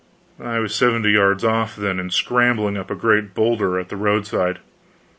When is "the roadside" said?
3.89-4.57